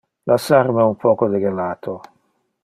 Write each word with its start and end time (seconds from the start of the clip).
Lassar 0.29 0.71
me 0.77 0.83
un 0.83 0.95
poco 1.03 1.29
de 1.29 1.37
gelato. 1.45 1.93